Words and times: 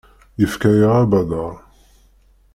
Yefka-yaɣ 0.39 0.93
abadaṛ. 1.03 1.53